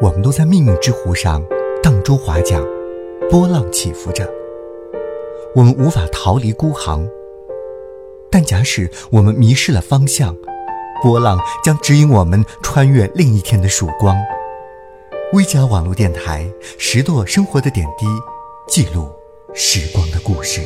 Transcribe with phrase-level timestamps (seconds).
[0.00, 1.44] 我们都在命运之湖上
[1.82, 2.62] 荡舟划桨，
[3.28, 4.30] 波浪起伏着。
[5.56, 7.04] 我们无法逃离孤航，
[8.30, 10.36] 但假使我们迷失了方向，
[11.02, 14.16] 波浪将指引我们穿越另一天的曙光。
[15.32, 18.06] 微加网络电台，拾掇生活的点滴，
[18.68, 19.10] 记录
[19.52, 20.60] 时光的故事。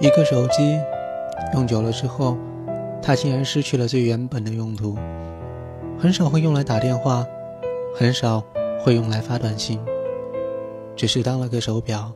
[0.00, 0.78] 一个手机
[1.54, 2.36] 用久了之后，
[3.02, 4.96] 它竟然失去了最原本的用途，
[5.98, 7.26] 很少会用来打电话，
[7.96, 8.44] 很少
[8.80, 9.80] 会用来发短信，
[10.94, 12.12] 只是当了个手表，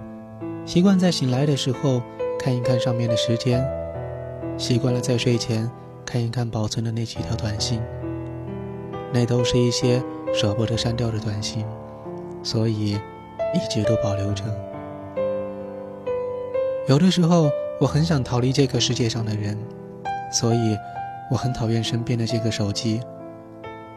[0.64, 2.00] 习惯在醒来的时候
[2.38, 3.68] 看一看上面的时间，
[4.56, 5.68] 习惯了在睡前
[6.06, 7.82] 看一看保存的那几条短信，
[9.12, 10.00] 那都是一些
[10.32, 11.66] 舍不得删掉的短信，
[12.44, 14.44] 所以一直都保留着。
[16.86, 17.50] 有的时候。
[17.82, 19.58] 我很想逃离这个世界上的人，
[20.30, 20.78] 所以
[21.28, 23.00] 我很讨厌身边的这个手机，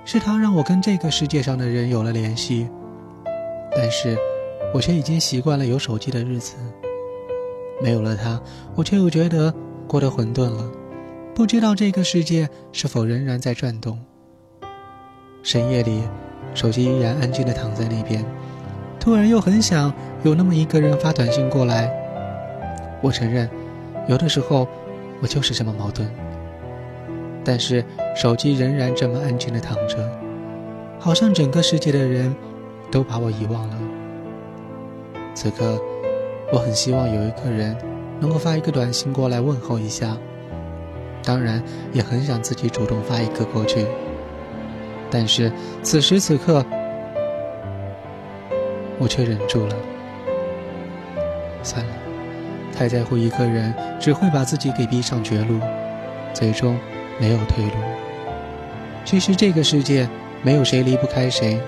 [0.04, 2.68] 是它让我跟这个世界上的人有了联系。
[3.76, 4.18] 但是，
[4.74, 6.56] 我却已经习惯了有手机的日子。
[7.80, 8.42] 没有了它，
[8.74, 9.54] 我却又觉得
[9.88, 10.68] 过得混沌了，
[11.36, 14.00] 不知道这个世界是否仍然在转动。
[15.44, 16.02] 深夜里，
[16.56, 18.26] 手机依然安静地躺在那边，
[19.00, 21.88] 突然又很想有那么一个人发短信过来。
[23.04, 23.48] 我承认。
[24.08, 24.68] 有的时候，
[25.22, 26.10] 我就是这么矛盾。
[27.44, 27.84] 但是
[28.16, 29.98] 手机仍然这么安静的躺着，
[31.00, 32.36] 好像整个世界的人
[32.90, 33.78] 都把我遗忘了。
[35.34, 35.80] 此刻，
[36.52, 37.78] 我很希望有一个人
[38.20, 40.18] 能够发一个短信过来问候一下，
[41.24, 41.62] 当然
[41.94, 43.86] 也很想自己主动发一个过去。
[45.12, 45.52] 但是
[45.84, 46.66] 此时此刻，
[48.98, 49.76] 我却忍住了。
[51.62, 52.05] 算了。
[52.76, 55.60] 太在乎一个人，只会把自己给逼上绝路，
[56.34, 56.78] 最终
[57.20, 57.72] 没有退路。
[59.06, 60.08] 其实这个世界
[60.44, 61.60] 没有谁离不开谁，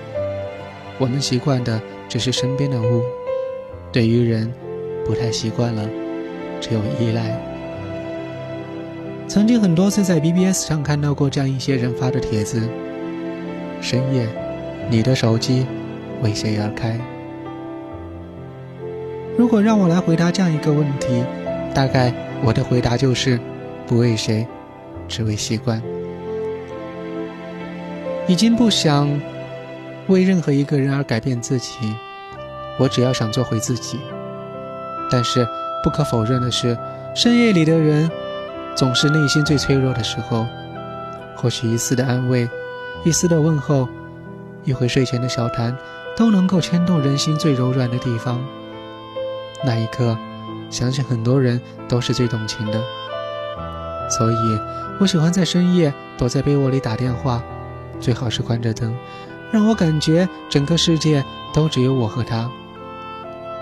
[0.98, 3.02] 我们习惯的只是身边的物，
[3.90, 4.52] 对于人
[5.06, 5.88] 不太习惯了，
[6.60, 7.40] 只有依赖。
[9.26, 12.68] 曾经很多次在 BBS 上看到过这样一些人发的帖子：
[13.80, 14.26] 深夜，
[14.90, 15.66] 你的手机
[16.22, 16.98] 为谁而开？
[19.38, 21.24] 如果让我来回答这样一个问题，
[21.72, 22.12] 大概
[22.42, 23.38] 我的回答就是：
[23.86, 24.44] 不为谁，
[25.06, 25.80] 只为习惯。
[28.26, 29.08] 已经不想
[30.08, 31.94] 为任何一个人而改变自己，
[32.80, 34.00] 我只要想做回自己。
[35.08, 35.46] 但是
[35.84, 36.76] 不可否认的是，
[37.14, 38.10] 深夜里的人
[38.74, 40.44] 总是内心最脆弱的时候。
[41.36, 42.50] 或许一丝的安慰，
[43.04, 43.88] 一丝的问候，
[44.64, 45.76] 一回睡前的小谈，
[46.16, 48.40] 都能够牵动人心最柔软的地方。
[49.64, 50.16] 那一刻，
[50.70, 52.80] 相信很多人都是最动情的。
[54.08, 54.60] 所以，
[55.00, 57.42] 我喜欢在深夜躲在被窝里打电话，
[58.00, 58.96] 最好是关着灯，
[59.50, 62.50] 让我感觉整个世界都只有我和他。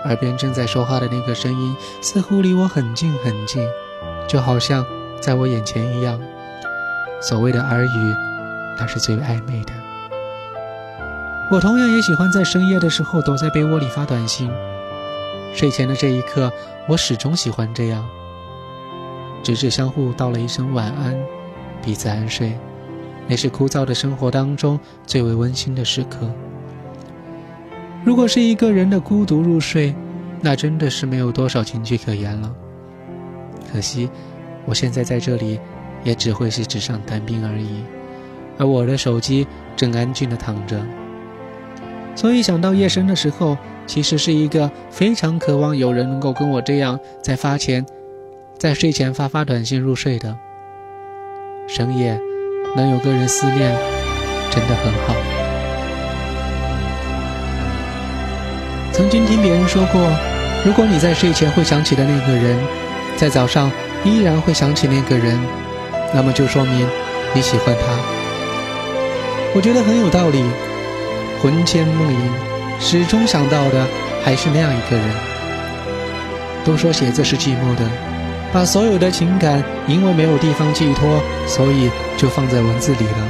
[0.05, 3.67] 耳边正在说话的那个声音，似乎离我很近很近，
[4.27, 4.85] 就好像
[5.19, 6.19] 在我眼前一样。
[7.19, 8.15] 所谓的耳语，
[8.79, 9.73] 那是最暧昧的。
[11.51, 14.51] 我同样也喜欢在深夜的时候躲在被窝里发短信。
[15.57, 16.53] 睡前的这一刻，
[16.87, 18.07] 我始终喜欢这样，
[19.41, 21.17] 直至相互道了一声晚安，
[21.81, 22.55] 彼此安睡。
[23.27, 26.31] 那是枯燥的生活当中最为温馨的时刻。
[28.05, 29.95] 如果是一个人的孤独入睡，
[30.41, 32.53] 那真的是没有多少情趣可言了。
[33.73, 34.07] 可惜，
[34.63, 35.59] 我现在在这里，
[36.03, 37.83] 也只会是纸上谈兵而已，
[38.59, 40.79] 而我的手机正安静地躺着。
[42.13, 43.57] 所以想到夜深的时候。
[43.87, 47.83] 其实是一个非常渴望有人能够跟我这样在发前，
[48.59, 50.37] 在睡前发发短信入睡的。
[51.67, 52.19] 深夜
[52.75, 53.75] 能有个人思念，
[54.51, 55.15] 真的很好。
[58.91, 60.01] 曾经听别人说过，
[60.65, 62.57] 如果你在睡前会想起的那个人，
[63.15, 63.71] 在早上
[64.03, 65.39] 依然会想起那个人，
[66.13, 66.87] 那么就说明
[67.33, 67.83] 你喜欢他。
[69.55, 70.43] 我觉得很有道理，
[71.41, 72.56] 魂牵梦萦。
[72.79, 73.85] 始终想到的
[74.23, 75.05] 还是那样一个人。
[76.63, 77.83] 都说写字是寂寞的，
[78.51, 83.29] 把所有的情感因为没有地方寄托，所以就放在文字里了。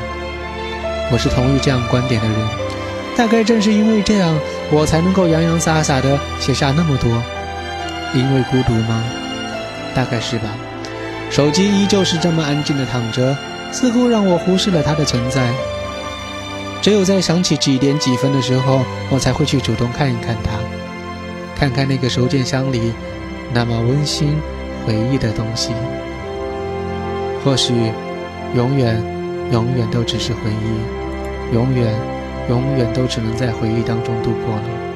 [1.11, 2.37] 我是同意这样观点的人，
[3.15, 4.35] 大概正是因为这样，
[4.71, 7.09] 我才能够洋洋洒洒的写下那么多。
[8.13, 9.03] 因为孤独吗？
[9.93, 10.49] 大概是吧。
[11.29, 13.37] 手机依旧是这么安静的躺着，
[13.71, 15.51] 似乎让我忽视了它的存在。
[16.81, 20.51] 只有在想起几点几分的时候，我才会去主动看一看它，
[21.55, 22.93] 看看那个收件箱里
[23.53, 24.35] 那么温馨
[24.85, 25.73] 回忆的东西。
[27.43, 27.73] 或许，
[28.55, 29.01] 永远，
[29.51, 31.93] 永远都只是回忆，永远，
[32.49, 34.86] 永远都只能在回忆当中度过了。